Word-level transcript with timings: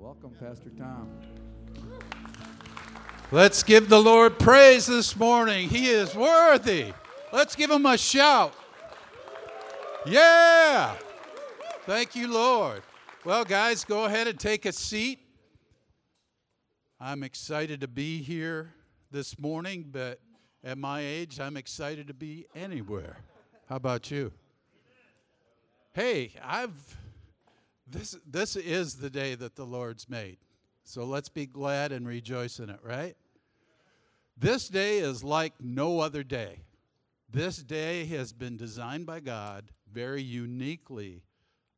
Welcome, 0.00 0.30
Pastor 0.40 0.70
Tom. 0.78 1.10
Let's 3.30 3.62
give 3.62 3.90
the 3.90 4.00
Lord 4.00 4.38
praise 4.38 4.86
this 4.86 5.14
morning. 5.14 5.68
He 5.68 5.90
is 5.90 6.14
worthy. 6.14 6.94
Let's 7.34 7.54
give 7.54 7.70
him 7.70 7.84
a 7.84 7.98
shout. 7.98 8.54
Yeah. 10.06 10.94
Thank 11.84 12.16
you, 12.16 12.28
Lord. 12.28 12.80
Well, 13.26 13.44
guys, 13.44 13.84
go 13.84 14.06
ahead 14.06 14.26
and 14.26 14.40
take 14.40 14.64
a 14.64 14.72
seat. 14.72 15.18
I'm 16.98 17.22
excited 17.22 17.82
to 17.82 17.88
be 17.88 18.22
here 18.22 18.72
this 19.10 19.38
morning, 19.38 19.90
but 19.92 20.18
at 20.64 20.78
my 20.78 21.02
age, 21.02 21.38
I'm 21.38 21.58
excited 21.58 22.06
to 22.08 22.14
be 22.14 22.46
anywhere. 22.54 23.18
How 23.68 23.76
about 23.76 24.10
you? 24.10 24.32
Hey, 25.92 26.32
I've 26.42 26.96
this 27.90 28.16
this 28.26 28.56
is 28.56 28.96
the 28.96 29.10
day 29.10 29.34
that 29.34 29.56
the 29.56 29.64
Lord's 29.66 30.08
made. 30.08 30.38
So 30.84 31.04
let's 31.04 31.28
be 31.28 31.46
glad 31.46 31.92
and 31.92 32.06
rejoice 32.06 32.58
in 32.58 32.70
it, 32.70 32.80
right? 32.82 33.16
This 34.36 34.68
day 34.68 34.98
is 34.98 35.22
like 35.22 35.54
no 35.60 36.00
other 36.00 36.22
day. 36.22 36.62
This 37.30 37.58
day 37.58 38.06
has 38.06 38.32
been 38.32 38.56
designed 38.56 39.06
by 39.06 39.20
God 39.20 39.70
very 39.92 40.22
uniquely 40.22 41.22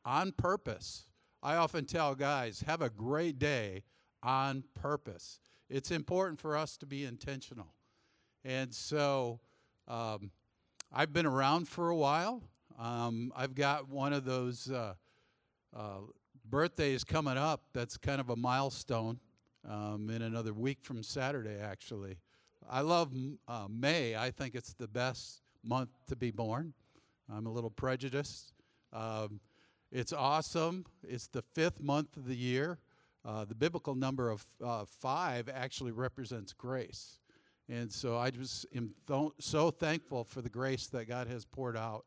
on 0.05 0.33
purpose. 0.33 1.07
I 1.43 1.57
often 1.57 1.85
tell 1.85 2.15
guys, 2.15 2.63
have 2.67 2.81
a 2.81 2.89
great 2.89 3.39
day 3.39 3.83
on 4.23 4.65
purpose. 4.81 5.41
It's 5.69 5.91
important 5.91 6.41
for 6.41 6.57
us 6.57 6.77
to 6.79 6.87
be 6.87 7.05
intentional. 7.05 7.75
And 8.45 8.73
so 8.73 9.41
um, 9.89 10.31
I've 10.93 11.13
been 11.13 11.27
around 11.27 11.69
for 11.69 11.91
a 11.91 11.97
while. 11.97 12.43
Um, 12.79 13.33
I've 13.37 13.55
got 13.55 13.89
one 13.89 14.13
of 14.13 14.25
those 14.25 14.71
uh, 14.71 14.95
uh, 15.75 16.01
is 16.79 17.05
coming 17.05 17.39
up 17.39 17.63
that's 17.73 17.97
kind 17.97 18.21
of 18.21 18.31
a 18.31 18.37
milestone 18.37 19.19
um, 19.69 20.11
in 20.11 20.23
another 20.23 20.53
week 20.53 20.79
from 20.83 21.03
Saturday, 21.03 21.59
actually. 21.59 22.19
I 22.69 22.81
love 22.81 23.13
uh, 23.49 23.67
May. 23.69 24.17
I 24.17 24.31
think 24.31 24.55
it's 24.55 24.75
the 24.75 24.89
best 24.89 25.43
month 25.65 25.91
to 26.09 26.17
be 26.17 26.31
born. 26.31 26.75
I'm 27.33 27.47
a 27.47 27.51
little 27.51 27.71
prejudiced. 27.71 28.53
Um, 28.93 29.41
it's 29.91 30.13
awesome. 30.13 30.87
It's 31.03 31.27
the 31.27 31.43
fifth 31.55 31.81
month 31.81 32.17
of 32.17 32.27
the 32.27 32.37
year. 32.37 32.79
Uh, 33.25 33.45
the 33.45 33.55
biblical 33.55 33.95
number 33.95 34.31
of 34.31 34.45
uh, 34.65 34.85
five 34.85 35.49
actually 35.53 35.93
represents 35.93 36.53
grace. 36.53 37.19
And 37.69 37.93
so 37.93 38.19
I 38.19 38.31
just 38.31 38.67
am 38.75 38.95
th- 39.07 39.31
so 39.39 39.71
thankful 39.71 40.25
for 40.25 40.43
the 40.43 40.51
grace 40.51 40.89
that 40.89 41.09
God 41.09 41.29
has 41.29 41.45
poured 41.45 41.77
out 41.77 42.05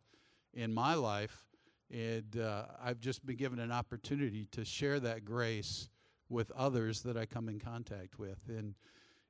in 0.53 0.73
my 0.73 0.93
life. 0.95 1.45
And 1.91 2.37
uh, 2.37 2.65
I've 2.83 2.99
just 2.99 3.25
been 3.25 3.35
given 3.35 3.59
an 3.59 3.71
opportunity 3.71 4.47
to 4.51 4.65
share 4.65 4.99
that 5.01 5.23
grace 5.23 5.89
with 6.29 6.51
others 6.51 7.01
that 7.03 7.15
I 7.15 7.25
come 7.25 7.47
in 7.47 7.59
contact 7.59 8.17
with. 8.17 8.39
And 8.47 8.73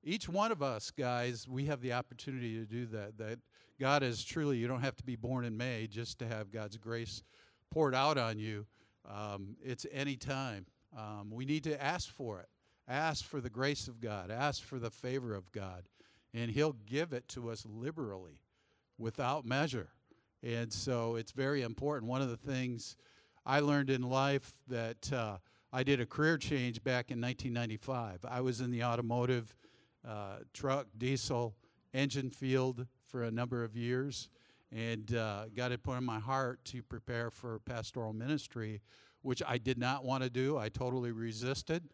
each 0.04 0.30
one 0.30 0.52
of 0.52 0.62
us, 0.62 0.92
guys, 0.92 1.48
we 1.48 1.66
have 1.66 1.82
the 1.82 1.94
opportunity 1.94 2.56
to 2.60 2.66
do 2.66 2.86
that. 2.88 3.18
That 3.18 3.40
God 3.80 4.04
is 4.04 4.24
truly, 4.24 4.58
you 4.58 4.68
don't 4.68 4.82
have 4.82 4.96
to 4.98 5.04
be 5.04 5.16
born 5.16 5.46
in 5.46 5.58
May 5.58 5.88
just 5.88 6.20
to 6.20 6.28
have 6.28 6.52
God's 6.52 6.78
grace 6.78 7.24
poured 7.72 7.96
out 7.96 8.18
on 8.18 8.40
you. 8.40 8.66
Um, 9.10 9.58
it's 9.62 9.86
any 9.92 10.16
time. 10.16 10.66
Um, 10.98 11.30
we 11.32 11.46
need 11.46 11.64
to 11.66 11.84
ask 11.84 12.10
for 12.10 12.40
it. 12.40 12.48
Ask 12.88 13.26
for 13.26 13.42
the 13.42 13.50
grace 13.50 13.88
of 13.88 14.00
God. 14.00 14.32
Ask 14.32 14.64
for 14.64 14.80
the 14.80 14.92
favor 14.92 15.34
of 15.34 15.52
God. 15.52 15.84
And 16.34 16.52
He'll 16.52 16.76
give 16.86 17.12
it 17.12 17.28
to 17.30 17.50
us 17.50 17.66
liberally 17.66 18.40
without 18.98 19.46
measure. 19.46 19.90
And 20.46 20.72
so 20.72 21.16
it's 21.16 21.32
very 21.32 21.64
important. 21.64 22.10
One 22.10 22.22
of 22.22 22.30
the 22.30 22.38
things 22.38 22.96
I 23.46 23.62
learned 23.62 23.90
in 23.90 24.04
life 24.04 24.54
that 24.68 25.12
uh, 25.12 25.38
I 25.74 25.82
did 25.82 26.00
a 26.00 26.06
career 26.06 26.38
change 26.38 26.84
back 26.84 27.10
in 27.10 27.20
1995. 27.20 28.24
I 28.30 28.42
was 28.42 28.62
in 28.62 28.70
the 28.70 28.84
automotive, 28.84 29.56
uh, 30.08 30.38
truck, 30.54 30.86
diesel, 30.96 31.56
engine 31.96 32.30
field 32.30 32.86
for 33.08 33.24
a 33.24 33.32
number 33.32 33.64
of 33.64 33.76
years 33.76 34.30
and 34.72 35.16
uh, 35.16 35.46
had 35.58 35.82
put 35.82 35.98
in 35.98 36.04
my 36.04 36.20
heart 36.20 36.64
to 36.66 36.84
prepare 36.84 37.32
for 37.32 37.58
pastoral 37.60 38.14
ministry, 38.14 38.82
which 39.24 39.42
I 39.48 39.58
did 39.58 39.80
not 39.80 40.06
want 40.06 40.24
to 40.24 40.30
do. 40.30 40.58
I 40.60 40.70
totally 40.70 41.12
resisted. 41.12 41.90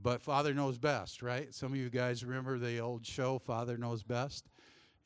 But 0.00 0.22
Father 0.22 0.54
knows 0.54 0.78
best, 0.78 1.22
right? 1.22 1.52
Some 1.52 1.72
of 1.72 1.78
you 1.78 1.90
guys 1.90 2.24
remember 2.24 2.56
the 2.56 2.78
old 2.78 3.04
show, 3.04 3.38
Father 3.38 3.76
Knows 3.76 4.04
Best. 4.04 4.48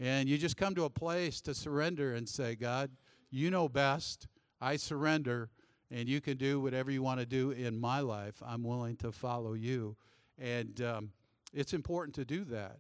And 0.01 0.29
you 0.29 0.39
just 0.39 0.57
come 0.57 0.75
to 0.75 0.85
a 0.85 0.91
place 0.91 1.41
to 1.43 1.55
surrender 1.55 2.15
and 2.15 2.29
say, 2.29 2.55
God, 2.55 2.91
you 3.31 3.51
know 3.51 3.69
best. 3.69 4.27
I 4.61 4.77
surrender, 4.77 5.51
and 5.91 6.09
you 6.09 6.21
can 6.21 6.37
do 6.37 6.61
whatever 6.61 6.91
you 6.91 7.03
want 7.03 7.21
to 7.21 7.27
do 7.27 7.51
in 7.51 7.79
my 7.79 8.01
life. 8.01 8.43
I'm 8.45 8.63
willing 8.63 8.97
to 8.97 9.13
follow 9.13 9.53
you. 9.53 9.97
And 10.39 10.81
um, 10.81 11.11
it's 11.53 11.73
important 11.73 12.15
to 12.17 12.25
do 12.25 12.45
that. 12.47 12.79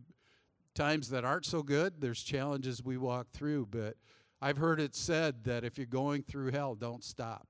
times 0.74 1.10
that 1.10 1.24
aren't 1.24 1.46
so 1.46 1.62
good. 1.62 2.00
There's 2.00 2.22
challenges 2.22 2.82
we 2.82 2.96
walk 2.96 3.30
through, 3.32 3.66
but 3.70 3.96
I've 4.40 4.56
heard 4.56 4.80
it 4.80 4.94
said 4.94 5.44
that 5.44 5.64
if 5.64 5.76
you're 5.76 5.86
going 5.86 6.22
through 6.22 6.52
hell, 6.52 6.74
don't 6.74 7.04
stop. 7.04 7.46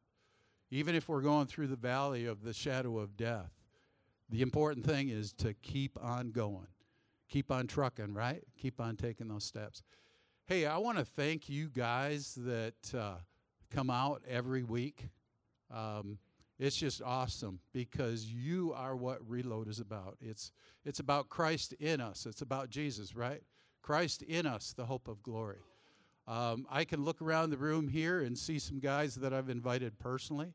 Even 0.70 0.94
if 0.94 1.08
we're 1.08 1.20
going 1.20 1.46
through 1.46 1.66
the 1.66 1.76
valley 1.76 2.26
of 2.26 2.42
the 2.42 2.52
shadow 2.52 2.98
of 2.98 3.16
death, 3.16 3.50
the 4.28 4.42
important 4.42 4.86
thing 4.86 5.08
is 5.08 5.32
to 5.34 5.54
keep 5.54 5.98
on 6.00 6.30
going. 6.30 6.68
Keep 7.28 7.50
on 7.50 7.66
trucking, 7.66 8.14
right? 8.14 8.42
Keep 8.56 8.80
on 8.80 8.96
taking 8.96 9.28
those 9.28 9.44
steps. 9.44 9.82
Hey, 10.46 10.66
I 10.66 10.78
want 10.78 10.98
to 10.98 11.04
thank 11.04 11.48
you 11.48 11.68
guys 11.68 12.36
that 12.38 12.94
uh, 12.96 13.14
come 13.70 13.90
out 13.90 14.22
every 14.28 14.64
week. 14.64 15.08
Um, 15.72 16.18
it's 16.60 16.76
just 16.76 17.00
awesome 17.00 17.58
because 17.72 18.26
you 18.26 18.74
are 18.76 18.94
what 18.94 19.26
Reload 19.26 19.66
is 19.66 19.80
about. 19.80 20.18
It's, 20.20 20.52
it's 20.84 21.00
about 21.00 21.30
Christ 21.30 21.72
in 21.80 22.02
us, 22.02 22.26
it's 22.26 22.42
about 22.42 22.68
Jesus, 22.68 23.16
right? 23.16 23.42
Christ 23.80 24.20
in 24.20 24.46
us, 24.46 24.74
the 24.74 24.84
hope 24.84 25.08
of 25.08 25.22
glory. 25.22 25.56
Um, 26.28 26.66
I 26.70 26.84
can 26.84 27.02
look 27.02 27.22
around 27.22 27.48
the 27.48 27.56
room 27.56 27.88
here 27.88 28.20
and 28.20 28.36
see 28.38 28.58
some 28.58 28.78
guys 28.78 29.14
that 29.16 29.32
I've 29.32 29.48
invited 29.48 29.98
personally. 29.98 30.52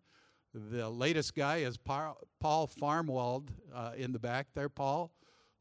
The 0.54 0.88
latest 0.88 1.36
guy 1.36 1.58
is 1.58 1.76
Paul 1.76 2.16
Farmwald 2.42 3.48
uh, 3.74 3.92
in 3.98 4.14
the 4.14 4.20
back 4.20 4.48
there. 4.54 4.70
Paul, 4.70 5.12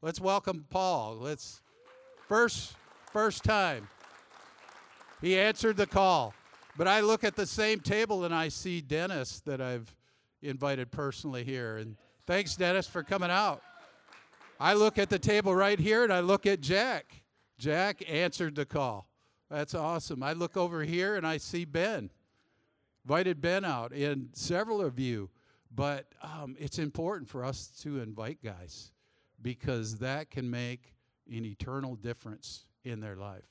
let's 0.03 0.21
welcome 0.21 0.67
Paul. 0.69 1.17
Let's 1.19 1.61
first 2.29 2.75
first 3.11 3.43
time 3.43 3.89
he 5.21 5.37
answered 5.37 5.75
the 5.75 5.87
call. 5.87 6.33
But 6.77 6.87
I 6.87 6.99
look 6.99 7.23
at 7.23 7.35
the 7.35 7.45
same 7.45 7.79
table 7.79 8.25
and 8.25 8.33
I 8.33 8.49
see 8.49 8.79
Dennis 8.79 9.41
that 9.41 9.59
I've 9.59 9.95
invited 10.41 10.91
personally 10.91 11.43
here. 11.43 11.77
And 11.77 11.95
thanks, 12.25 12.55
Dennis, 12.55 12.87
for 12.87 13.03
coming 13.03 13.31
out. 13.31 13.61
I 14.59 14.73
look 14.73 14.97
at 14.97 15.09
the 15.09 15.19
table 15.19 15.55
right 15.55 15.79
here 15.79 16.03
and 16.03 16.13
I 16.13 16.21
look 16.21 16.45
at 16.45 16.61
Jack. 16.61 17.23
Jack 17.57 18.03
answered 18.09 18.55
the 18.55 18.65
call. 18.65 19.07
That's 19.49 19.73
awesome. 19.73 20.23
I 20.23 20.33
look 20.33 20.57
over 20.57 20.83
here 20.83 21.15
and 21.15 21.25
I 21.25 21.37
see 21.37 21.65
Ben. 21.65 22.09
Invited 23.05 23.41
Ben 23.41 23.63
out 23.63 23.91
and 23.91 24.29
several 24.33 24.81
of 24.81 24.99
you. 24.99 25.29
But 25.73 26.07
um, 26.21 26.55
it's 26.57 26.79
important 26.79 27.29
for 27.29 27.43
us 27.43 27.67
to 27.81 27.99
invite 27.99 28.41
guys 28.41 28.91
because 29.41 29.99
that 29.99 30.31
can 30.31 30.49
make 30.49 30.95
an 31.29 31.45
eternal 31.45 31.95
difference 31.95 32.65
in 32.85 33.01
their 33.01 33.15
life. 33.15 33.43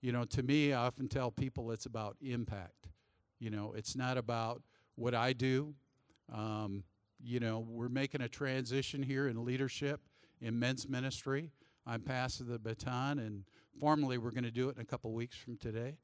you 0.00 0.12
know, 0.12 0.24
to 0.24 0.42
me, 0.42 0.72
I 0.72 0.86
often 0.86 1.08
tell 1.08 1.30
people 1.30 1.70
it's 1.72 1.86
about 1.86 2.16
impact. 2.22 2.88
You 3.40 3.50
know, 3.50 3.74
it's 3.76 3.96
not 3.96 4.16
about 4.16 4.62
what 4.94 5.14
I 5.14 5.32
do. 5.32 5.74
Um, 6.32 6.84
you 7.20 7.40
know, 7.40 7.66
we're 7.68 7.88
making 7.88 8.20
a 8.20 8.28
transition 8.28 9.02
here 9.02 9.28
in 9.28 9.44
leadership 9.44 10.00
in 10.40 10.58
men's 10.58 10.88
ministry. 10.88 11.50
I'm 11.86 12.02
passing 12.02 12.46
the 12.46 12.58
baton, 12.58 13.18
and 13.18 13.44
formally, 13.80 14.18
we're 14.18 14.30
going 14.30 14.44
to 14.44 14.50
do 14.50 14.68
it 14.68 14.76
in 14.76 14.82
a 14.82 14.84
couple 14.84 15.12
weeks 15.12 15.36
from 15.36 15.56
today. 15.56 15.96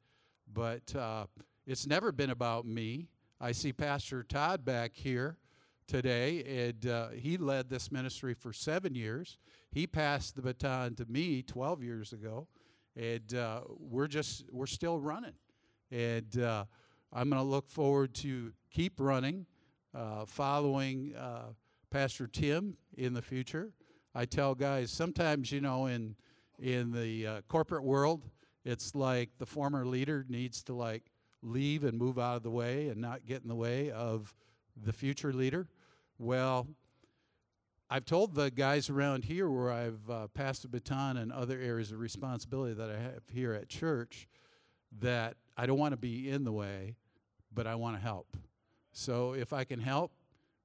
But 0.52 0.94
uh, 0.96 1.26
it's 1.66 1.86
never 1.86 2.10
been 2.10 2.30
about 2.30 2.66
me. 2.66 3.08
I 3.40 3.52
see 3.52 3.72
Pastor 3.72 4.22
Todd 4.22 4.64
back 4.64 4.92
here 4.94 5.38
today, 5.86 6.68
and 6.68 6.86
uh, 6.86 7.08
he 7.10 7.36
led 7.36 7.68
this 7.68 7.92
ministry 7.92 8.34
for 8.34 8.52
seven 8.52 8.94
years. 8.94 9.38
He 9.70 9.86
passed 9.86 10.36
the 10.36 10.42
baton 10.42 10.94
to 10.96 11.06
me 11.06 11.42
12 11.42 11.82
years 11.82 12.12
ago, 12.12 12.48
and 12.96 13.34
uh, 13.34 13.62
we're 13.78 14.06
just 14.06 14.44
we're 14.50 14.66
still 14.66 14.98
running. 14.98 15.34
And 15.90 16.38
uh, 16.38 16.64
I'm 17.12 17.28
going 17.28 17.42
to 17.42 17.48
look 17.48 17.68
forward 17.68 18.14
to 18.16 18.52
keep 18.70 18.98
running, 18.98 19.46
uh, 19.94 20.24
following 20.26 21.14
uh, 21.16 21.52
Pastor 21.90 22.26
Tim 22.26 22.76
in 22.96 23.14
the 23.14 23.22
future. 23.22 23.70
I 24.14 24.24
tell 24.24 24.54
guys 24.54 24.90
sometimes, 24.90 25.52
you 25.52 25.60
know, 25.60 25.86
in 25.86 26.16
in 26.58 26.92
the 26.92 27.26
uh, 27.26 27.40
corporate 27.48 27.84
world, 27.84 28.22
it's 28.64 28.94
like 28.94 29.30
the 29.38 29.46
former 29.46 29.84
leader 29.84 30.24
needs 30.28 30.62
to 30.64 30.74
like 30.74 31.02
leave 31.42 31.84
and 31.84 31.98
move 31.98 32.18
out 32.18 32.36
of 32.36 32.42
the 32.42 32.50
way 32.50 32.88
and 32.88 33.00
not 33.00 33.26
get 33.26 33.42
in 33.42 33.48
the 33.48 33.54
way 33.54 33.90
of 33.90 34.34
the 34.76 34.92
future 34.92 35.32
leader. 35.32 35.66
Well, 36.18 36.68
I've 37.90 38.04
told 38.04 38.34
the 38.34 38.50
guys 38.50 38.88
around 38.88 39.24
here 39.24 39.48
where 39.50 39.70
I've 39.70 40.10
uh, 40.10 40.26
passed 40.28 40.62
the 40.62 40.68
baton 40.68 41.16
and 41.16 41.30
other 41.30 41.60
areas 41.60 41.92
of 41.92 41.98
responsibility 41.98 42.74
that 42.74 42.90
I 42.90 42.98
have 42.98 43.22
here 43.32 43.52
at 43.52 43.68
church 43.68 44.26
that 45.00 45.36
I 45.56 45.66
don't 45.66 45.78
want 45.78 45.92
to 45.92 45.98
be 45.98 46.30
in 46.30 46.44
the 46.44 46.52
way, 46.52 46.96
but 47.52 47.66
I 47.66 47.74
want 47.74 47.96
to 47.96 48.02
help. 48.02 48.36
So 48.96 49.32
if 49.32 49.52
I 49.52 49.64
can 49.64 49.80
help, 49.80 50.12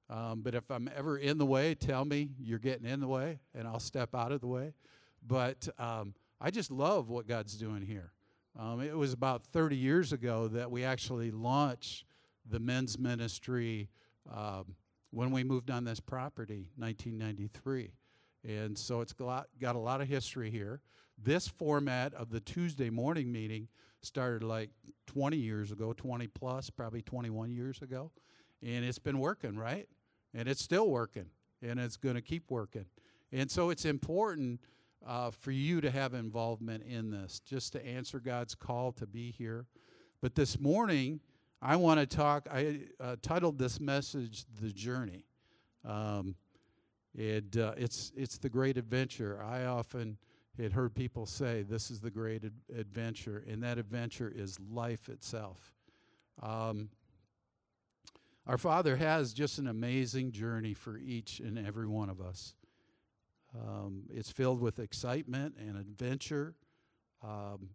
um, 0.08 0.40
but 0.42 0.54
if 0.54 0.70
I'm 0.70 0.88
ever 0.96 1.18
in 1.18 1.36
the 1.36 1.44
way, 1.44 1.74
tell 1.74 2.04
me 2.04 2.30
you're 2.38 2.60
getting 2.60 2.86
in 2.86 3.00
the 3.00 3.08
way, 3.08 3.40
and 3.54 3.66
I'll 3.66 3.80
step 3.80 4.14
out 4.14 4.30
of 4.30 4.40
the 4.40 4.46
way. 4.46 4.72
But 5.26 5.68
um, 5.78 6.14
I 6.40 6.52
just 6.52 6.70
love 6.70 7.10
what 7.10 7.26
God's 7.26 7.56
doing 7.56 7.82
here. 7.82 8.12
Um, 8.58 8.80
it 8.80 8.96
was 8.96 9.12
about 9.12 9.44
30 9.46 9.76
years 9.76 10.12
ago 10.12 10.46
that 10.48 10.70
we 10.70 10.84
actually 10.84 11.32
launched 11.32 12.04
the 12.48 12.60
men's 12.60 12.98
ministry 12.98 13.88
um, 14.32 14.76
when 15.10 15.32
we 15.32 15.42
moved 15.42 15.68
on 15.68 15.84
this 15.84 15.98
property, 15.98 16.70
1993. 16.76 17.90
And 18.48 18.78
so 18.78 19.00
it's 19.00 19.12
got, 19.12 19.48
got 19.60 19.74
a 19.74 19.80
lot 19.80 20.00
of 20.00 20.08
history 20.08 20.50
here. 20.50 20.80
This 21.20 21.48
format 21.48 22.14
of 22.14 22.30
the 22.30 22.40
Tuesday 22.40 22.90
morning 22.90 23.32
meeting 23.32 23.66
started 24.02 24.42
like 24.42 24.70
20 25.06 25.36
years 25.36 25.72
ago, 25.72 25.92
20 25.92 26.26
plus, 26.28 26.70
probably 26.70 27.02
21 27.02 27.50
years 27.50 27.82
ago. 27.82 28.10
And 28.62 28.84
it's 28.84 28.98
been 28.98 29.18
working, 29.18 29.56
right? 29.56 29.88
And 30.34 30.48
it's 30.48 30.62
still 30.62 30.88
working, 30.88 31.26
and 31.62 31.80
it's 31.80 31.96
going 31.96 32.14
to 32.14 32.22
keep 32.22 32.50
working. 32.50 32.86
And 33.32 33.50
so 33.50 33.70
it's 33.70 33.84
important 33.84 34.60
uh, 35.06 35.30
for 35.30 35.50
you 35.50 35.80
to 35.80 35.90
have 35.90 36.14
involvement 36.14 36.84
in 36.84 37.10
this, 37.10 37.40
just 37.40 37.72
to 37.72 37.86
answer 37.86 38.20
God's 38.20 38.54
call 38.54 38.92
to 38.92 39.06
be 39.06 39.30
here. 39.30 39.66
But 40.20 40.34
this 40.34 40.60
morning, 40.60 41.20
I 41.62 41.76
want 41.76 42.00
to 42.00 42.06
talk. 42.06 42.46
I 42.52 42.80
uh, 43.00 43.16
titled 43.22 43.58
this 43.58 43.80
message 43.80 44.44
"The 44.60 44.70
Journey." 44.70 45.24
Um, 45.84 46.36
it, 47.14 47.56
uh, 47.56 47.72
it's 47.76 48.12
it's 48.16 48.38
the 48.38 48.50
great 48.50 48.76
adventure. 48.76 49.42
I 49.42 49.64
often 49.64 50.18
had 50.58 50.72
heard 50.72 50.94
people 50.94 51.26
say 51.26 51.62
this 51.62 51.90
is 51.90 52.00
the 52.00 52.10
great 52.10 52.44
ad- 52.44 52.52
adventure, 52.76 53.44
and 53.48 53.62
that 53.62 53.78
adventure 53.78 54.32
is 54.34 54.58
life 54.60 55.08
itself. 55.08 55.74
Um, 56.42 56.90
our 58.46 58.58
Father 58.58 58.96
has 58.96 59.32
just 59.32 59.58
an 59.58 59.68
amazing 59.68 60.32
journey 60.32 60.74
for 60.74 60.96
each 60.96 61.40
and 61.40 61.58
every 61.58 61.86
one 61.86 62.10
of 62.10 62.20
us. 62.20 62.54
Um, 63.54 64.04
it's 64.10 64.30
filled 64.30 64.60
with 64.60 64.78
excitement 64.78 65.56
and 65.58 65.76
adventure. 65.76 66.54
Um, 67.22 67.70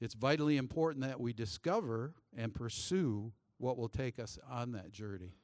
it's 0.00 0.14
vitally 0.14 0.56
important 0.56 1.04
that 1.04 1.20
we 1.20 1.32
discover 1.32 2.14
and 2.36 2.54
pursue 2.54 3.32
what 3.58 3.76
will 3.76 3.88
take 3.88 4.18
us 4.18 4.38
on 4.50 4.72
that 4.72 4.90
journey. 4.92 5.34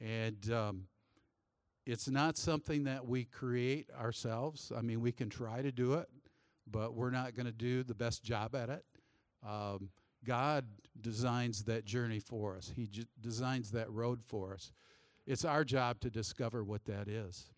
And 0.00 0.50
um, 0.50 0.86
it's 1.86 2.08
not 2.08 2.36
something 2.36 2.84
that 2.84 3.06
we 3.06 3.24
create 3.24 3.90
ourselves. 3.98 4.72
I 4.76 4.80
mean, 4.80 5.00
we 5.00 5.12
can 5.12 5.28
try 5.28 5.60
to 5.62 5.70
do 5.70 5.94
it, 5.94 6.08
but 6.66 6.94
we're 6.94 7.10
not 7.10 7.34
going 7.34 7.46
to 7.46 7.52
do 7.52 7.82
the 7.82 7.94
best 7.94 8.22
job 8.22 8.54
at 8.54 8.70
it. 8.70 8.84
Um, 9.46 9.90
God 10.24 10.64
designs 11.00 11.64
that 11.64 11.84
journey 11.84 12.20
for 12.20 12.56
us, 12.56 12.72
He 12.74 12.86
j- 12.86 13.04
designs 13.20 13.72
that 13.72 13.90
road 13.90 14.20
for 14.24 14.54
us. 14.54 14.72
It's 15.26 15.44
our 15.44 15.64
job 15.64 16.00
to 16.00 16.10
discover 16.10 16.64
what 16.64 16.84
that 16.86 17.08
is. 17.08 17.50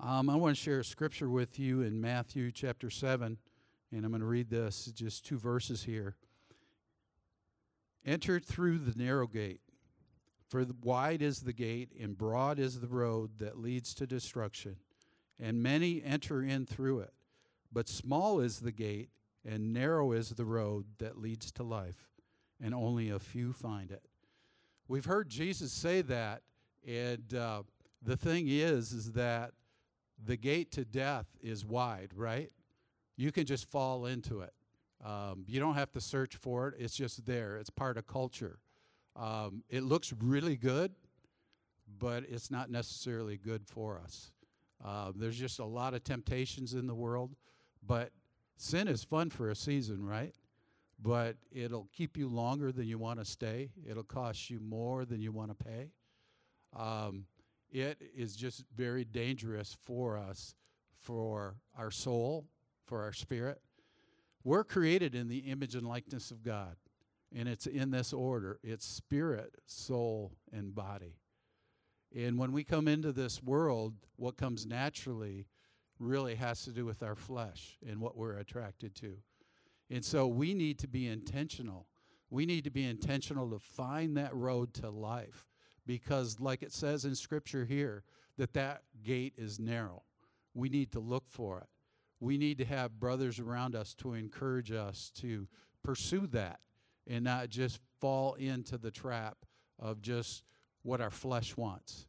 Um, 0.00 0.28
I 0.28 0.36
want 0.36 0.56
to 0.56 0.62
share 0.62 0.80
a 0.80 0.84
scripture 0.84 1.30
with 1.30 1.58
you 1.58 1.82
in 1.82 2.00
Matthew 2.00 2.50
chapter 2.50 2.90
7, 2.90 3.38
and 3.92 4.04
I'm 4.04 4.10
going 4.10 4.20
to 4.20 4.26
read 4.26 4.50
this, 4.50 4.86
just 4.86 5.24
two 5.24 5.38
verses 5.38 5.84
here. 5.84 6.16
Enter 8.04 8.38
through 8.38 8.78
the 8.78 9.02
narrow 9.02 9.26
gate, 9.26 9.60
for 10.54 10.64
wide 10.84 11.20
is 11.20 11.40
the 11.40 11.52
gate 11.52 11.88
and 12.00 12.16
broad 12.16 12.60
is 12.60 12.78
the 12.78 12.86
road 12.86 13.40
that 13.40 13.58
leads 13.58 13.92
to 13.92 14.06
destruction, 14.06 14.76
and 15.36 15.60
many 15.60 16.00
enter 16.00 16.44
in 16.44 16.64
through 16.64 17.00
it. 17.00 17.12
But 17.72 17.88
small 17.88 18.38
is 18.38 18.60
the 18.60 18.70
gate 18.70 19.08
and 19.44 19.72
narrow 19.72 20.12
is 20.12 20.28
the 20.28 20.44
road 20.44 20.84
that 20.98 21.18
leads 21.18 21.50
to 21.50 21.64
life, 21.64 22.12
and 22.62 22.72
only 22.72 23.10
a 23.10 23.18
few 23.18 23.52
find 23.52 23.90
it. 23.90 24.04
We've 24.86 25.06
heard 25.06 25.28
Jesus 25.28 25.72
say 25.72 26.02
that, 26.02 26.42
and 26.86 27.34
uh, 27.34 27.64
the 28.00 28.16
thing 28.16 28.46
is, 28.46 28.92
is 28.92 29.10
that 29.14 29.54
the 30.24 30.36
gate 30.36 30.70
to 30.70 30.84
death 30.84 31.26
is 31.42 31.64
wide, 31.64 32.12
right? 32.14 32.52
You 33.16 33.32
can 33.32 33.44
just 33.44 33.68
fall 33.68 34.06
into 34.06 34.42
it. 34.42 34.52
Um, 35.04 35.46
you 35.48 35.58
don't 35.58 35.74
have 35.74 35.90
to 35.90 36.00
search 36.00 36.36
for 36.36 36.68
it, 36.68 36.74
it's 36.78 36.94
just 36.94 37.26
there. 37.26 37.56
It's 37.56 37.70
part 37.70 37.98
of 37.98 38.06
culture. 38.06 38.60
Um, 39.16 39.62
it 39.68 39.82
looks 39.82 40.12
really 40.20 40.56
good, 40.56 40.92
but 41.98 42.24
it's 42.28 42.50
not 42.50 42.70
necessarily 42.70 43.36
good 43.36 43.66
for 43.66 44.00
us. 44.02 44.32
Uh, 44.84 45.12
there's 45.14 45.38
just 45.38 45.58
a 45.58 45.64
lot 45.64 45.94
of 45.94 46.04
temptations 46.04 46.74
in 46.74 46.86
the 46.86 46.94
world, 46.94 47.34
but 47.86 48.10
sin 48.56 48.88
is 48.88 49.04
fun 49.04 49.30
for 49.30 49.50
a 49.50 49.54
season, 49.54 50.04
right? 50.04 50.34
But 51.00 51.36
it'll 51.52 51.88
keep 51.92 52.16
you 52.16 52.28
longer 52.28 52.72
than 52.72 52.86
you 52.86 52.98
want 52.98 53.18
to 53.18 53.24
stay. 53.24 53.70
It'll 53.88 54.02
cost 54.02 54.50
you 54.50 54.60
more 54.60 55.04
than 55.04 55.20
you 55.20 55.32
want 55.32 55.56
to 55.56 55.64
pay. 55.64 55.90
Um, 56.76 57.26
it 57.70 58.00
is 58.16 58.36
just 58.36 58.64
very 58.76 59.04
dangerous 59.04 59.76
for 59.82 60.16
us, 60.16 60.54
for 61.00 61.56
our 61.76 61.90
soul, 61.90 62.46
for 62.84 63.02
our 63.02 63.12
spirit. 63.12 63.60
We're 64.44 64.64
created 64.64 65.14
in 65.14 65.28
the 65.28 65.38
image 65.38 65.74
and 65.74 65.86
likeness 65.86 66.30
of 66.30 66.42
God, 66.42 66.76
and 67.34 67.48
it's 67.48 67.66
in 67.66 67.90
this 67.90 68.12
order 68.12 68.58
it's 68.62 68.86
spirit, 68.86 69.56
soul, 69.66 70.32
and 70.52 70.74
body. 70.74 71.18
And 72.16 72.38
when 72.38 72.52
we 72.52 72.62
come 72.62 72.86
into 72.86 73.12
this 73.12 73.42
world, 73.42 73.94
what 74.16 74.36
comes 74.36 74.64
naturally 74.64 75.46
really 75.98 76.36
has 76.36 76.62
to 76.62 76.70
do 76.70 76.84
with 76.84 77.02
our 77.02 77.16
flesh 77.16 77.76
and 77.86 78.00
what 78.00 78.16
we're 78.16 78.36
attracted 78.36 78.94
to. 78.96 79.18
And 79.90 80.04
so 80.04 80.26
we 80.26 80.54
need 80.54 80.78
to 80.80 80.88
be 80.88 81.08
intentional. 81.08 81.88
We 82.30 82.46
need 82.46 82.64
to 82.64 82.70
be 82.70 82.84
intentional 82.84 83.50
to 83.50 83.58
find 83.58 84.16
that 84.16 84.34
road 84.34 84.74
to 84.74 84.90
life 84.90 85.46
because 85.86 86.40
like 86.40 86.62
it 86.62 86.72
says 86.72 87.04
in 87.04 87.14
scripture 87.14 87.64
here 87.64 88.04
that 88.38 88.54
that 88.54 88.82
gate 89.02 89.34
is 89.36 89.58
narrow. 89.58 90.02
We 90.54 90.68
need 90.68 90.92
to 90.92 91.00
look 91.00 91.28
for 91.28 91.58
it. 91.60 91.68
We 92.20 92.38
need 92.38 92.58
to 92.58 92.64
have 92.64 93.00
brothers 93.00 93.38
around 93.38 93.74
us 93.74 93.94
to 93.96 94.14
encourage 94.14 94.72
us 94.72 95.10
to 95.16 95.48
pursue 95.82 96.26
that 96.28 96.60
and 97.06 97.24
not 97.24 97.48
just 97.48 97.80
fall 98.00 98.34
into 98.34 98.78
the 98.78 98.90
trap 98.90 99.38
of 99.78 100.02
just 100.02 100.42
what 100.82 101.00
our 101.00 101.10
flesh 101.10 101.56
wants. 101.56 102.06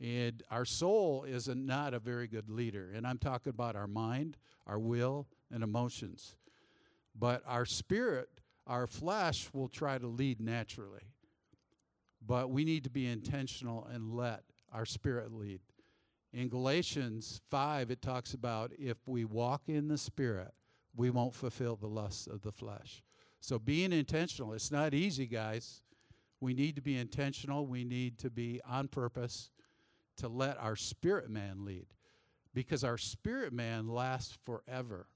And 0.00 0.42
our 0.50 0.64
soul 0.64 1.24
is 1.24 1.48
a, 1.48 1.54
not 1.54 1.94
a 1.94 1.98
very 1.98 2.26
good 2.26 2.50
leader. 2.50 2.90
And 2.94 3.06
I'm 3.06 3.18
talking 3.18 3.50
about 3.50 3.76
our 3.76 3.86
mind, 3.86 4.36
our 4.66 4.78
will, 4.78 5.26
and 5.50 5.62
emotions. 5.62 6.36
But 7.18 7.42
our 7.46 7.64
spirit, 7.64 8.28
our 8.66 8.86
flesh 8.86 9.48
will 9.52 9.68
try 9.68 9.96
to 9.98 10.06
lead 10.06 10.40
naturally. 10.40 11.12
But 12.24 12.50
we 12.50 12.64
need 12.64 12.84
to 12.84 12.90
be 12.90 13.06
intentional 13.06 13.86
and 13.90 14.12
let 14.12 14.42
our 14.72 14.84
spirit 14.84 15.32
lead. 15.32 15.60
In 16.32 16.48
Galatians 16.48 17.40
5, 17.50 17.90
it 17.90 18.02
talks 18.02 18.34
about 18.34 18.72
if 18.78 18.98
we 19.06 19.24
walk 19.24 19.62
in 19.68 19.88
the 19.88 19.96
spirit, 19.96 20.52
we 20.94 21.08
won't 21.08 21.34
fulfill 21.34 21.76
the 21.76 21.86
lusts 21.86 22.26
of 22.26 22.42
the 22.42 22.52
flesh. 22.52 23.02
So 23.46 23.60
being 23.60 23.92
intentional, 23.92 24.54
it's 24.54 24.72
not 24.72 24.92
easy, 24.92 25.24
guys. 25.24 25.80
We 26.40 26.52
need 26.52 26.74
to 26.74 26.82
be 26.82 26.98
intentional. 26.98 27.64
We 27.64 27.84
need 27.84 28.18
to 28.18 28.28
be 28.28 28.60
on 28.68 28.88
purpose 28.88 29.52
to 30.16 30.26
let 30.26 30.58
our 30.58 30.74
spirit 30.74 31.30
man 31.30 31.64
lead 31.64 31.86
because 32.52 32.82
our 32.82 32.98
spirit 32.98 33.52
man 33.52 33.86
lasts 33.86 34.36
forever. 34.44 35.06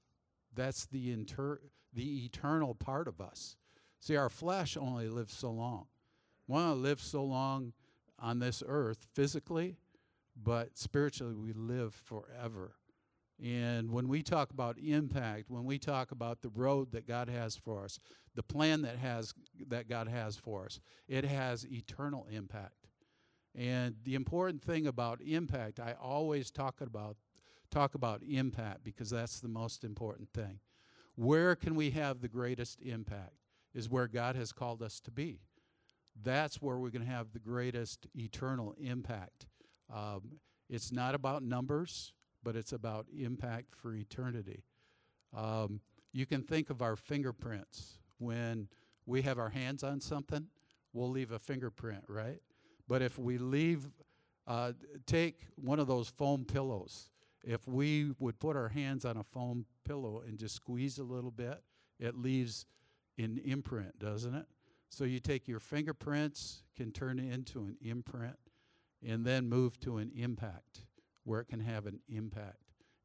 That's 0.55 0.85
the 0.85 1.11
inter- 1.11 1.59
the 1.93 2.23
eternal 2.23 2.73
part 2.73 3.09
of 3.09 3.19
us. 3.19 3.57
See, 3.99 4.15
our 4.15 4.29
flesh 4.29 4.77
only 4.77 5.09
lives 5.09 5.33
so 5.33 5.51
long. 5.51 5.87
We 6.47 6.53
want 6.53 6.73
to 6.73 6.81
live 6.81 7.01
so 7.01 7.25
long 7.25 7.73
on 8.17 8.39
this 8.39 8.63
earth 8.65 9.07
physically, 9.13 9.75
but 10.41 10.77
spiritually 10.77 11.35
we 11.35 11.51
live 11.51 11.93
forever. 11.93 12.75
And 13.43 13.91
when 13.91 14.07
we 14.07 14.21
talk 14.21 14.51
about 14.51 14.77
impact, 14.77 15.49
when 15.49 15.65
we 15.65 15.79
talk 15.79 16.11
about 16.11 16.41
the 16.41 16.49
road 16.49 16.91
that 16.91 17.07
God 17.07 17.27
has 17.27 17.55
for 17.55 17.83
us, 17.83 17.99
the 18.35 18.43
plan 18.43 18.81
that 18.83 18.97
has 18.97 19.33
that 19.67 19.89
God 19.89 20.07
has 20.07 20.37
for 20.37 20.65
us, 20.65 20.79
it 21.07 21.25
has 21.25 21.65
eternal 21.65 22.27
impact. 22.31 22.87
And 23.53 23.95
the 24.03 24.15
important 24.15 24.63
thing 24.63 24.87
about 24.87 25.21
impact, 25.21 25.79
I 25.79 25.95
always 26.01 26.51
talk 26.51 26.81
about 26.81 27.17
talk 27.69 27.95
about 27.95 28.21
impact 28.23 28.83
because 28.83 29.09
that's 29.09 29.39
the 29.39 29.47
most 29.47 29.83
important 29.83 30.29
thing. 30.33 30.59
Where 31.15 31.55
can 31.55 31.75
we 31.75 31.91
have 31.91 32.21
the 32.21 32.27
greatest 32.27 32.81
impact 32.81 33.35
is 33.73 33.89
where 33.89 34.07
God 34.07 34.35
has 34.35 34.51
called 34.51 34.81
us 34.81 34.99
to 35.01 35.11
be. 35.11 35.39
That's 36.21 36.61
where 36.61 36.77
we're 36.77 36.89
going 36.89 37.05
to 37.05 37.11
have 37.11 37.31
the 37.31 37.39
greatest 37.39 38.05
eternal 38.13 38.75
impact. 38.77 39.47
Um, 39.93 40.39
it's 40.69 40.91
not 40.91 41.15
about 41.15 41.41
numbers 41.41 42.11
but 42.43 42.55
it's 42.55 42.73
about 42.73 43.05
impact 43.15 43.75
for 43.75 43.93
eternity. 43.93 44.63
Um, 45.35 45.81
you 46.11 46.25
can 46.25 46.43
think 46.43 46.69
of 46.69 46.81
our 46.81 46.95
fingerprints. 46.95 47.99
When 48.21 48.67
we 49.07 49.23
have 49.23 49.39
our 49.39 49.49
hands 49.49 49.83
on 49.83 49.99
something, 49.99 50.45
we'll 50.93 51.09
leave 51.09 51.31
a 51.31 51.39
fingerprint, 51.39 52.03
right? 52.07 52.39
But 52.87 53.01
if 53.01 53.17
we 53.17 53.39
leave, 53.39 53.87
uh, 54.45 54.73
take 55.07 55.47
one 55.55 55.79
of 55.79 55.87
those 55.87 56.09
foam 56.09 56.45
pillows, 56.45 57.09
if 57.43 57.67
we 57.67 58.11
would 58.19 58.39
put 58.39 58.55
our 58.55 58.69
hands 58.69 59.05
on 59.05 59.17
a 59.17 59.23
foam 59.23 59.65
pillow 59.85 60.21
and 60.25 60.37
just 60.37 60.55
squeeze 60.55 60.99
a 60.99 61.03
little 61.03 61.31
bit, 61.31 61.63
it 61.99 62.15
leaves 62.15 62.67
an 63.17 63.41
imprint, 63.43 63.97
doesn't 63.97 64.35
it? 64.35 64.45
So 64.89 65.03
you 65.03 65.19
take 65.19 65.47
your 65.47 65.59
fingerprints, 65.59 66.61
can 66.77 66.91
turn 66.91 67.17
into 67.17 67.61
an 67.61 67.77
imprint, 67.81 68.37
and 69.03 69.25
then 69.25 69.49
move 69.49 69.79
to 69.79 69.97
an 69.97 70.11
impact 70.15 70.81
where 71.23 71.39
it 71.39 71.47
can 71.47 71.61
have 71.61 71.87
an 71.87 72.01
impact, 72.07 72.57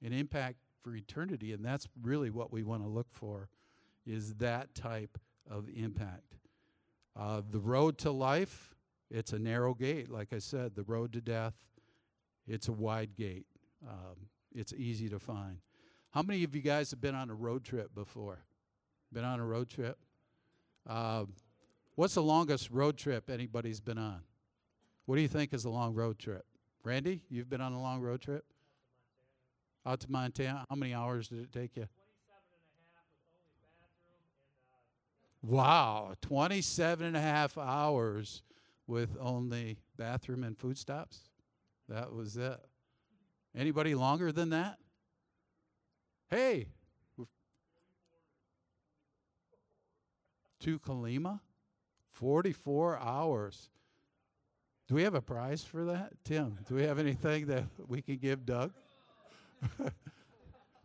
an 0.03 0.13
impact 0.13 0.59
for 0.83 0.95
eternity. 0.95 1.55
And 1.55 1.65
that's 1.65 1.89
really 2.03 2.29
what 2.29 2.53
we 2.53 2.63
want 2.63 2.83
to 2.83 2.89
look 2.89 3.09
for 3.11 3.49
is 4.07 4.35
that 4.35 4.75
type 4.75 5.19
of 5.51 5.69
impact. 5.75 6.37
Uh, 7.19 7.43
the 7.49 7.59
road 7.59 7.99
to 7.99 8.11
life, 8.11 8.75
it's 9.11 9.33
a 9.33 9.39
narrow 9.39 9.75
gate. 9.75 10.11
Like 10.11 10.33
I 10.33 10.39
said, 10.39 10.75
the 10.75 10.83
road 10.83 11.13
to 11.15 11.21
death, 11.21 11.55
it's 12.47 12.69
a 12.69 12.73
wide 12.73 13.17
gate. 13.17 13.47
Um, 13.87 14.29
it's 14.55 14.73
easy 14.73 15.09
to 15.09 15.19
find. 15.19 15.59
How 16.11 16.23
many 16.23 16.45
of 16.45 16.55
you 16.55 16.63
guys 16.63 16.91
have 16.91 17.01
been 17.01 17.15
on 17.15 17.31
a 17.31 17.35
road 17.35 17.65
trip 17.65 17.95
before? 17.95 18.45
Been 19.13 19.25
on 19.25 19.41
a 19.41 19.45
road 19.45 19.69
trip? 19.69 19.99
Uh, 20.89 21.25
what's 21.95 22.15
the 22.15 22.23
longest 22.23 22.71
road 22.71 22.97
trip 22.97 23.29
anybody's 23.29 23.81
been 23.81 23.99
on? 23.99 24.21
What 25.05 25.17
do 25.17 25.23
you 25.23 25.29
think 25.29 25.53
is 25.53 25.65
a 25.65 25.71
long 25.71 25.95
road 25.95 26.19
trip? 26.19 26.45
Randy, 26.85 27.23
you've 27.29 27.49
been 27.49 27.61
on 27.61 27.73
a 27.73 27.81
long 27.81 28.01
road 28.01 28.21
trip? 28.21 28.45
Out 29.85 30.01
to 30.01 30.11
Montana. 30.11 30.65
How 30.69 30.77
many 30.77 30.95
hours 30.95 31.29
did 31.29 31.41
it 31.41 31.53
take 31.53 31.77
you? 31.77 31.87
Wow, 35.43 36.15
27 36.23 37.07
and 37.07 37.17
a 37.17 37.21
half 37.21 37.57
hours 37.57 38.43
with 38.87 39.17
only 39.21 39.79
bathroom 39.97 40.43
and 40.43 40.59
food 40.59 40.79
stops? 40.79 41.21
That 41.89 42.13
was 42.13 42.37
it. 42.37 42.59
Anybody 43.55 43.95
longer 43.95 44.33
than 44.33 44.51
that? 44.51 44.79
Hey, 46.29 46.69
to 50.61 50.79
Kalima? 50.81 51.41
44 52.11 52.99
hours. 52.99 53.71
Do 54.89 54.95
we 54.95 55.03
have 55.03 55.15
a 55.15 55.23
prize 55.23 55.63
for 55.63 55.85
that? 55.87 56.13
Tim, 56.25 56.59
do 56.69 56.75
we 56.75 56.83
have 56.85 56.99
anything 56.99 57.47
that 57.47 57.65
we 57.87 58.03
can 58.03 58.17
give 58.17 58.45
Doug? 58.45 58.73
do 59.79 59.91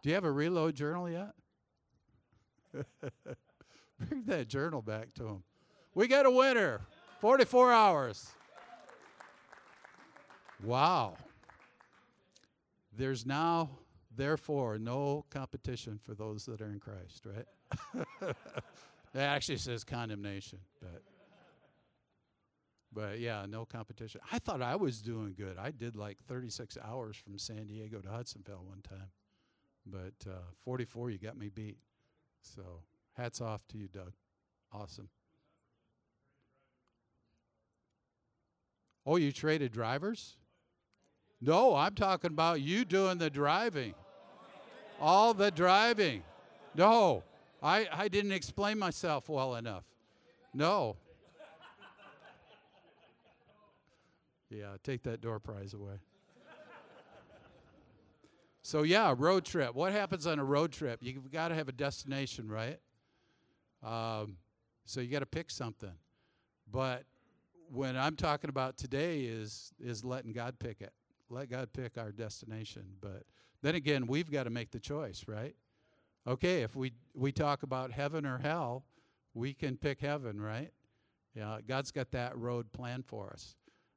you 0.03 0.13
have 0.13 0.23
a 0.23 0.31
reload 0.31 0.75
journal 0.75 1.09
yet? 1.09 1.33
Bring 4.09 4.23
that 4.25 4.47
journal 4.47 4.81
back 4.81 5.13
to 5.15 5.27
him. 5.27 5.43
We 5.93 6.07
got 6.07 6.25
a 6.25 6.31
winner 6.31 6.81
44 7.19 7.71
hours. 7.71 8.31
Wow. 10.63 11.15
There's 12.95 13.25
now, 13.25 13.69
therefore, 14.15 14.77
no 14.77 15.25
competition 15.29 15.99
for 16.03 16.13
those 16.13 16.45
that 16.45 16.61
are 16.61 16.69
in 16.69 16.79
Christ, 16.79 17.25
right? 17.25 18.05
it 19.13 19.19
actually 19.19 19.57
says 19.57 19.83
condemnation, 19.83 20.59
but. 20.79 21.01
But 22.93 23.19
yeah, 23.19 23.45
no 23.47 23.63
competition. 23.63 24.19
I 24.33 24.39
thought 24.39 24.61
I 24.61 24.75
was 24.75 25.01
doing 25.01 25.33
good. 25.37 25.57
I 25.57 25.71
did 25.71 25.95
like 25.95 26.17
36 26.27 26.77
hours 26.83 27.15
from 27.15 27.37
San 27.37 27.67
Diego 27.67 27.99
to 28.01 28.09
Hudsonville 28.09 28.65
one 28.65 28.81
time. 28.81 29.11
But 29.85 30.29
uh, 30.29 30.41
44, 30.65 31.11
you 31.11 31.17
got 31.17 31.37
me 31.37 31.47
beat. 31.47 31.77
So 32.41 32.81
hats 33.13 33.41
off 33.41 33.67
to 33.69 33.77
you, 33.77 33.87
Doug. 33.87 34.13
Awesome. 34.71 35.09
Oh, 39.05 39.15
you 39.17 39.31
traded 39.31 39.71
drivers? 39.71 40.37
No, 41.41 41.75
I'm 41.75 41.95
talking 41.95 42.31
about 42.31 42.61
you 42.61 42.85
doing 42.85 43.17
the 43.17 43.29
driving. 43.29 43.95
All 44.99 45.33
the 45.33 45.49
driving. 45.49 46.23
No, 46.75 47.23
I, 47.63 47.87
I 47.91 48.07
didn't 48.07 48.31
explain 48.31 48.77
myself 48.77 49.27
well 49.27 49.55
enough. 49.55 49.83
No, 50.53 50.97
Yeah, 54.51 54.75
take 54.83 55.03
that 55.03 55.21
door 55.21 55.39
prize 55.39 55.73
away. 55.73 55.95
so, 58.61 58.83
yeah, 58.83 59.15
road 59.17 59.45
trip. 59.45 59.73
What 59.73 59.93
happens 59.93 60.27
on 60.27 60.39
a 60.39 60.43
road 60.43 60.73
trip? 60.73 60.99
You've 61.01 61.31
got 61.31 61.47
to 61.47 61.55
have 61.55 61.69
a 61.69 61.71
destination, 61.71 62.49
right? 62.49 62.77
Um, 63.83 64.37
so 64.85 65.01
you 65.01 65.09
got 65.09 65.19
to 65.19 65.25
pick 65.25 65.49
something. 65.49 65.93
But 66.69 67.03
when 67.71 67.95
I'm 67.95 68.15
talking 68.15 68.49
about 68.49 68.77
today 68.77 69.21
is 69.21 69.73
is 69.79 70.03
letting 70.03 70.33
God 70.33 70.59
pick 70.59 70.81
it. 70.81 70.93
Let 71.29 71.49
God 71.49 71.69
pick 71.73 71.97
our 71.97 72.11
destination. 72.11 72.83
But 72.99 73.23
then 73.61 73.75
again, 73.75 74.07
we've 74.07 74.29
got 74.29 74.43
to 74.43 74.49
make 74.49 74.71
the 74.71 74.79
choice, 74.79 75.25
right? 75.27 75.55
Okay, 76.27 76.61
if 76.61 76.75
we 76.75 76.93
we 77.13 77.31
talk 77.31 77.63
about 77.63 77.91
heaven 77.91 78.25
or 78.25 78.37
hell, 78.39 78.85
we 79.33 79.53
can 79.53 79.77
pick 79.77 80.01
heaven, 80.01 80.39
right? 80.39 80.71
Yeah, 81.33 81.59
God's 81.65 81.91
got 81.91 82.11
that 82.11 82.37
road 82.37 82.71
planned 82.73 83.05
for 83.05 83.29
us. 83.31 83.55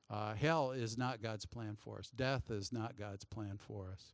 Uh, 0.08 0.34
hell 0.34 0.70
is 0.70 0.96
not 0.96 1.22
God's 1.22 1.46
plan 1.46 1.76
for 1.76 1.98
us. 1.98 2.10
Death 2.14 2.50
is 2.50 2.72
not 2.72 2.96
God's 2.96 3.24
plan 3.24 3.58
for 3.58 3.88
us. 3.90 4.12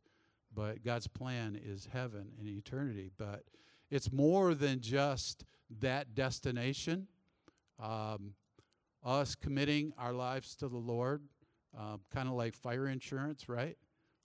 But 0.53 0.83
God's 0.83 1.07
plan 1.07 1.59
is 1.61 1.87
heaven 1.91 2.31
and 2.39 2.47
eternity. 2.47 3.11
But 3.15 3.43
it's 3.89 4.11
more 4.11 4.53
than 4.53 4.81
just 4.81 5.45
that 5.79 6.15
destination. 6.15 7.07
Um, 7.81 8.33
us 9.03 9.35
committing 9.35 9.93
our 9.97 10.13
lives 10.13 10.55
to 10.55 10.67
the 10.67 10.77
Lord, 10.77 11.23
um, 11.77 12.01
kind 12.13 12.27
of 12.27 12.35
like 12.35 12.53
fire 12.53 12.87
insurance, 12.87 13.49
right? 13.49 13.77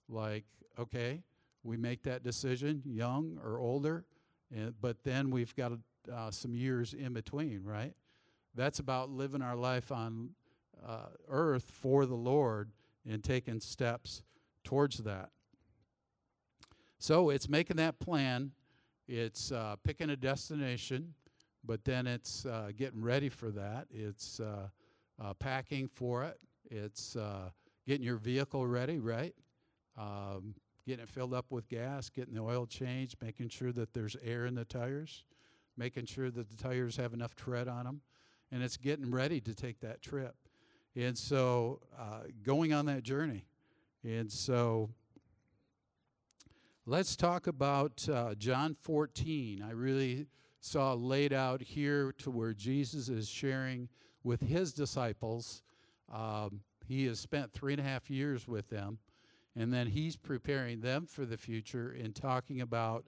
Like, 0.07 0.45
okay, 0.77 1.23
we 1.63 1.77
make 1.77 2.03
that 2.03 2.23
decision, 2.23 2.83
young 2.85 3.39
or 3.43 3.59
older, 3.59 4.05
and, 4.55 4.73
but 4.79 5.03
then 5.03 5.31
we've 5.31 5.55
got 5.55 5.73
uh, 6.13 6.31
some 6.31 6.53
years 6.53 6.93
in 6.93 7.13
between, 7.13 7.63
right? 7.63 7.93
That's 8.55 8.79
about 8.79 9.09
living 9.09 9.41
our 9.41 9.55
life 9.55 9.91
on 9.91 10.29
uh, 10.85 11.07
earth 11.27 11.71
for 11.71 12.05
the 12.05 12.15
Lord 12.15 12.71
and 13.09 13.23
taking 13.23 13.59
steps 13.59 14.21
towards 14.63 14.99
that. 14.99 15.29
So 16.99 17.29
it's 17.29 17.47
making 17.47 17.77
that 17.77 17.99
plan, 17.99 18.51
it's 19.07 19.51
uh, 19.51 19.75
picking 19.83 20.09
a 20.09 20.15
destination, 20.15 21.13
but 21.67 21.83
then 21.83 22.07
it's 22.07 22.45
uh, 22.45 22.71
getting 22.75 23.01
ready 23.01 23.29
for 23.29 23.51
that. 23.51 23.87
It's 23.91 24.39
uh, 24.39 24.69
uh, 25.21 25.33
packing 25.33 25.89
for 25.89 26.23
it. 26.23 26.39
It's 26.71 27.15
uh, 27.15 27.49
getting 27.85 28.03
your 28.03 28.17
vehicle 28.17 28.65
ready, 28.65 28.99
right? 28.99 29.35
Um, 29.97 30.55
getting 30.87 31.03
it 31.03 31.09
filled 31.09 31.33
up 31.33 31.51
with 31.51 31.67
gas, 31.67 32.09
getting 32.09 32.33
the 32.33 32.41
oil 32.41 32.65
changed, 32.65 33.17
making 33.21 33.49
sure 33.49 33.73
that 33.73 33.93
there's 33.93 34.15
air 34.23 34.45
in 34.45 34.55
the 34.55 34.63
tires, 34.63 35.25
making 35.75 36.05
sure 36.05 36.31
that 36.31 36.49
the 36.49 36.55
tires 36.55 36.95
have 36.95 37.13
enough 37.13 37.35
tread 37.35 37.67
on 37.67 37.83
them, 37.83 38.01
and 38.51 38.63
it's 38.63 38.77
getting 38.77 39.11
ready 39.11 39.41
to 39.41 39.53
take 39.53 39.81
that 39.81 40.01
trip. 40.01 40.35
And 40.95 41.17
so 41.17 41.81
uh, 41.99 42.21
going 42.43 42.73
on 42.73 42.85
that 42.85 43.03
journey. 43.03 43.45
And 44.03 44.31
so 44.31 44.89
let's 46.85 47.15
talk 47.15 47.47
about 47.47 48.07
uh, 48.09 48.35
John 48.35 48.75
14. 48.81 49.63
I 49.67 49.71
really 49.71 50.27
saw 50.59 50.93
laid 50.93 51.33
out 51.33 51.61
here 51.61 52.11
to 52.19 52.31
where 52.31 52.53
Jesus 52.53 53.09
is 53.09 53.29
sharing 53.29 53.89
with 54.23 54.41
his 54.41 54.73
disciples. 54.73 55.61
Um, 56.13 56.61
he 56.87 57.05
has 57.05 57.19
spent 57.19 57.53
three 57.53 57.73
and 57.73 57.79
a 57.79 57.83
half 57.83 58.09
years 58.09 58.47
with 58.47 58.69
them, 58.69 58.99
and 59.55 59.73
then 59.73 59.87
he's 59.87 60.15
preparing 60.15 60.81
them 60.81 61.05
for 61.05 61.25
the 61.25 61.37
future 61.37 61.89
and 61.91 62.15
talking 62.15 62.61
about 62.61 63.05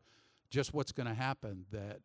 just 0.50 0.74
what's 0.74 0.92
going 0.92 1.08
to 1.08 1.14
happen 1.14 1.66
that 1.72 2.00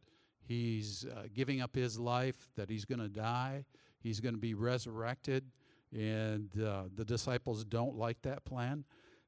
he's 0.47 1.07
uh, 1.07 1.25
giving 1.33 1.61
up 1.61 1.75
his 1.75 1.99
life, 1.99 2.49
that 2.57 2.69
he's 2.69 2.85
going 2.85 3.01
to 3.01 3.09
die, 3.09 3.65
he's 4.01 4.21
going 4.21 4.35
to 4.35 4.41
be 4.41 4.55
resurrected. 4.55 5.51
And 5.93 6.51
uh, 6.61 6.85
the 6.95 7.05
disciples 7.05 7.65
don't 7.65 7.97
like 7.97 8.23
that 8.23 8.45
plan. 8.45 8.85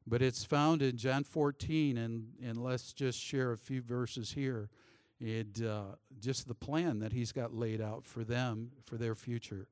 But 0.06 0.22
it's 0.22 0.44
found 0.44 0.82
in 0.82 0.96
John 0.96 1.24
14, 1.24 1.98
and, 1.98 2.28
and 2.42 2.62
let's 2.62 2.92
just 2.92 3.18
share 3.18 3.52
a 3.52 3.58
few 3.58 3.82
verses 3.82 4.32
here. 4.32 4.68
It, 5.20 5.62
uh, 5.62 5.96
just 6.20 6.46
the 6.46 6.54
plan 6.54 6.98
that 6.98 7.12
he's 7.12 7.32
got 7.32 7.54
laid 7.54 7.80
out 7.80 8.04
for 8.04 8.22
them, 8.22 8.72
for 8.84 8.96
their 8.96 9.14
future. 9.14 9.68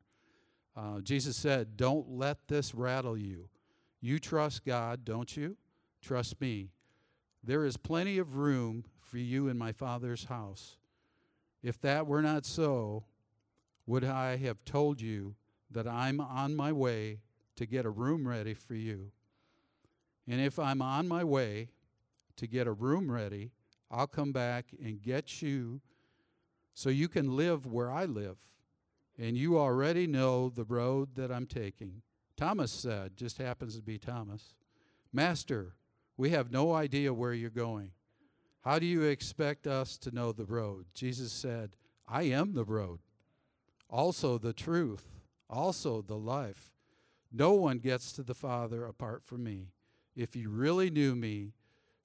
Uh, 0.77 1.01
Jesus 1.01 1.37
said, 1.37 1.77
Don't 1.77 2.09
let 2.09 2.49
this 2.49 2.75
rattle 2.75 3.17
you. 3.17 3.49
You 4.01 4.19
trust 4.19 4.65
God, 4.65 5.05
don't 5.05 5.37
you? 5.37 5.57
Trust 6.03 6.41
me. 6.41 6.71
There 7.43 7.65
is 7.65 7.77
plenty 7.77 8.19
of 8.19 8.37
room 8.37 8.85
for 9.01 9.19
you 9.19 9.49
in 9.49 9.59
my 9.59 9.73
Father's 9.73 10.25
house. 10.25 10.77
If 11.63 11.81
that 11.83 12.07
were 12.07 12.23
not 12.23 12.45
so, 12.45 13.05
would 13.87 14.05
I 14.05 14.37
have 14.37 14.65
told 14.65 15.01
you 15.01 15.35
that 15.71 15.87
I'm 15.87 16.21
on 16.21 16.55
my 16.55 16.73
way 16.73 17.21
to 17.57 17.67
get 17.67 17.85
a 17.85 17.91
room 17.91 18.27
ready 18.27 18.55
for 18.55 18.75
you? 18.75 19.13
And 20.27 20.41
if 20.41 20.59
I'm 20.59 20.81
on 20.81 21.07
my 21.07 21.23
way 21.23 21.69
to 22.37 22.47
get 22.47 22.67
a 22.67 22.73
room 22.73 23.11
ready, 23.11 23.53
I'll 23.95 24.09
come 24.09 24.33
back 24.33 24.67
and 24.83 25.01
get 25.01 25.41
you 25.41 25.81
so 26.73 26.91
you 26.91 27.07
can 27.07 27.37
live 27.37 27.65
where 27.65 27.93
I 27.93 28.07
live. 28.07 28.39
And 29.17 29.37
you 29.37 29.57
already 29.57 30.09
know 30.09 30.49
the 30.49 30.65
road 30.65 31.15
that 31.15 31.31
I'm 31.31 31.47
taking. 31.47 32.03
Thomas 32.37 32.73
said, 32.73 33.17
just 33.17 33.39
happens 33.39 33.77
to 33.77 33.83
be 33.83 33.97
Thomas, 33.99 34.55
Master, 35.13 35.77
we 36.17 36.31
have 36.31 36.51
no 36.51 36.75
idea 36.75 37.15
where 37.15 37.33
you're 37.33 37.51
going. 37.51 37.93
How 38.63 38.81
do 38.81 38.87
you 38.87 39.03
expect 39.03 39.69
us 39.69 39.97
to 39.99 40.11
know 40.11 40.33
the 40.33 40.45
road? 40.45 40.87
Jesus 40.93 41.33
said, 41.33 41.77
I 42.09 42.25
am 42.25 42.55
the 42.55 42.65
road, 42.65 42.99
also 43.89 44.39
the 44.39 44.53
truth, 44.53 45.07
also 45.49 46.03
the 46.03 46.17
life. 46.17 46.73
No 47.33 47.53
one 47.53 47.79
gets 47.79 48.11
to 48.13 48.25
the 48.25 48.35
Father 48.35 48.85
apart 48.85 49.23
from 49.25 49.45
me. 49.45 49.69
If 50.17 50.35
you 50.35 50.51
really 50.51 50.91
knew 50.91 51.15
me, 51.15 51.53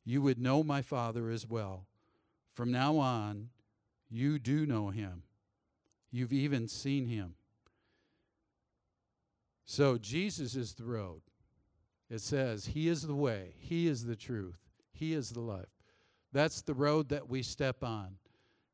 you 0.05 0.21
would 0.21 0.39
know 0.39 0.63
my 0.63 0.81
Father 0.81 1.29
as 1.29 1.47
well. 1.47 1.85
From 2.53 2.71
now 2.71 2.97
on, 2.97 3.49
you 4.09 4.39
do 4.39 4.65
know 4.65 4.89
him. 4.89 5.23
You've 6.11 6.33
even 6.33 6.67
seen 6.67 7.05
him. 7.07 7.35
So 9.65 9.97
Jesus 9.97 10.55
is 10.55 10.73
the 10.73 10.85
road. 10.85 11.21
It 12.09 12.21
says, 12.21 12.67
He 12.67 12.87
is 12.87 13.03
the 13.03 13.15
way, 13.15 13.53
He 13.59 13.87
is 13.87 14.05
the 14.05 14.15
truth, 14.15 14.57
He 14.91 15.13
is 15.13 15.29
the 15.29 15.41
life. 15.41 15.69
That's 16.33 16.61
the 16.61 16.73
road 16.73 17.09
that 17.09 17.29
we 17.29 17.43
step 17.43 17.83
on. 17.83 18.15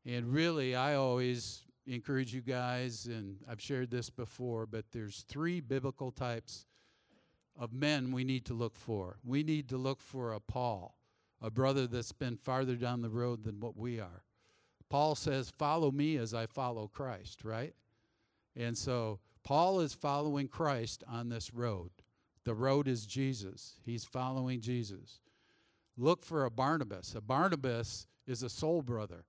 And 0.06 0.34
really, 0.34 0.76
I 0.76 0.96
always 0.96 1.64
encourage 1.88 2.34
you 2.34 2.42
guys, 2.42 3.06
and 3.06 3.38
I've 3.50 3.62
shared 3.62 3.92
this 3.92 4.10
before, 4.10 4.66
but 4.66 4.86
there's 4.92 5.26
three 5.28 5.60
biblical 5.62 6.12
types 6.12 6.66
of 7.58 7.74
men 7.74 8.12
we 8.12 8.24
need 8.24 8.46
to 8.46 8.54
look 8.54 8.76
for. 8.76 9.18
We 9.24 9.44
need 9.44 9.70
to 9.70 9.78
look 9.78 10.02
for 10.02 10.34
a 10.34 10.40
Paul, 10.40 10.95
a 11.46 11.52
brother 11.52 11.86
that's 11.86 12.12
been 12.12 12.36
farther 12.36 12.76
down 12.76 13.04
the 13.04 13.10
road 13.10 13.44
than 13.44 13.60
what 13.60 13.78
we 13.78 14.00
are. 14.00 14.24
Paul 14.90 15.14
says, 15.14 15.54
Follow 15.60 15.92
me 15.92 16.18
as 16.18 16.34
I 16.34 16.48
follow 16.48 16.88
Christ, 16.88 17.46
right? 17.46 17.76
And 18.56 18.76
so 18.76 19.20
Paul 19.44 19.80
is 19.80 19.94
following 19.94 20.48
Christ 20.48 21.04
on 21.08 21.30
this 21.30 21.54
road. 21.54 21.92
The 22.46 22.56
road 22.56 22.88
is 22.88 23.06
Jesus, 23.06 23.76
he's 23.86 24.06
following 24.06 24.60
Jesus. 24.60 25.20
Look 25.96 26.26
for 26.26 26.46
a 26.46 26.50
Barnabas. 26.50 27.14
A 27.14 27.22
Barnabas 27.22 28.08
is 28.26 28.42
a 28.42 28.50
soul 28.50 28.82
brother. 28.82 29.26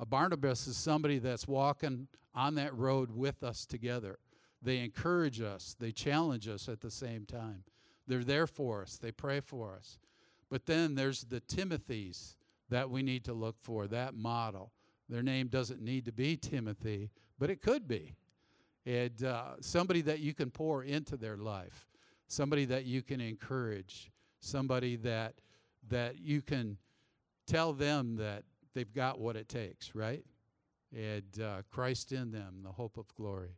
A 0.00 0.06
Barnabas 0.06 0.66
is 0.66 0.76
somebody 0.76 1.18
that's 1.18 1.46
walking 1.46 2.08
on 2.34 2.54
that 2.54 2.74
road 2.74 3.10
with 3.10 3.42
us 3.42 3.66
together. 3.66 4.18
They 4.62 4.78
encourage 4.78 5.42
us, 5.42 5.76
they 5.78 5.92
challenge 5.92 6.48
us 6.48 6.66
at 6.66 6.80
the 6.80 6.90
same 6.90 7.26
time. 7.26 7.64
They're 8.06 8.24
there 8.24 8.46
for 8.46 8.80
us, 8.80 8.96
they 8.96 9.12
pray 9.12 9.40
for 9.40 9.74
us. 9.76 9.98
But 10.50 10.66
then 10.66 10.94
there's 10.94 11.22
the 11.22 11.40
Timothys 11.40 12.36
that 12.70 12.90
we 12.90 13.02
need 13.02 13.24
to 13.24 13.32
look 13.32 13.56
for, 13.60 13.86
that 13.86 14.14
model. 14.14 14.72
Their 15.08 15.22
name 15.22 15.48
doesn't 15.48 15.80
need 15.80 16.04
to 16.04 16.12
be 16.12 16.36
Timothy, 16.36 17.10
but 17.38 17.50
it 17.50 17.62
could 17.62 17.88
be. 17.88 18.14
And 18.84 19.22
uh, 19.22 19.54
somebody 19.60 20.00
that 20.02 20.20
you 20.20 20.34
can 20.34 20.50
pour 20.50 20.82
into 20.82 21.16
their 21.16 21.36
life, 21.36 21.88
somebody 22.26 22.64
that 22.66 22.84
you 22.84 23.02
can 23.02 23.20
encourage, 23.20 24.10
somebody 24.40 24.96
that 24.96 25.34
that 25.88 26.18
you 26.18 26.42
can 26.42 26.76
tell 27.46 27.72
them 27.72 28.16
that 28.16 28.44
they've 28.74 28.92
got 28.92 29.18
what 29.18 29.36
it 29.36 29.48
takes, 29.48 29.94
right? 29.94 30.24
And 30.94 31.42
uh, 31.42 31.62
Christ 31.70 32.12
in 32.12 32.30
them, 32.30 32.60
the 32.62 32.72
hope 32.72 32.98
of 32.98 33.14
glory. 33.14 33.56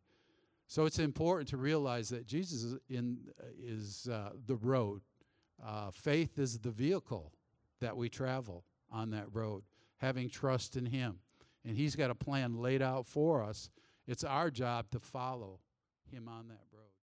So 0.66 0.85
it's 0.85 1.00
important 1.00 1.48
to 1.48 1.57
realize 1.57 2.09
that 2.11 2.26
Jesus 2.26 2.62
is, 2.62 2.76
in, 2.88 3.18
is 3.61 4.09
uh, 4.11 4.31
the 4.46 4.55
road. 4.55 5.00
Uh, 5.64 5.90
faith 5.90 6.38
is 6.38 6.59
the 6.61 6.70
vehicle 6.70 7.33
that 7.81 7.96
we 7.96 8.09
travel 8.09 8.64
on 8.90 9.11
that 9.11 9.27
road, 9.33 9.62
having 9.99 10.29
trust 10.29 10.77
in 10.77 10.87
Him. 10.87 11.18
And 11.64 11.77
He's 11.77 11.96
got 11.96 12.11
a 12.11 12.14
plan 12.14 12.55
laid 12.55 12.83
out 12.83 13.07
for 13.07 13.42
us. 13.42 13.70
It's 14.07 14.25
our 14.25 14.51
job 14.51 14.90
to 14.90 15.01
follow 15.01 15.61
Him 16.11 16.29
on 16.29 16.49
that 16.49 16.69